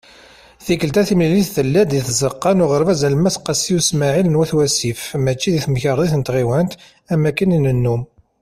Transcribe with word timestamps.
Tikelt-a, 0.65 1.01
timlilit 1.07 1.49
tella-d 1.55 1.89
deg 1.93 2.03
Tzeqqa 2.05 2.51
n 2.53 2.63
Uɣerbaz 2.63 3.01
Alemmas 3.07 3.37
"Qasi 3.45 3.71
Usmaɛil" 3.77 4.27
n 4.29 4.39
At 4.43 4.51
Wasif 4.57 5.01
mačči 5.23 5.49
deg 5.53 5.63
Temkarḍit 5.65 6.13
n 6.17 6.21
Tɣiwant 6.27 6.73
am 7.11 7.21
wakken 7.25 7.55
i 7.57 7.59
nennum. 7.59 8.01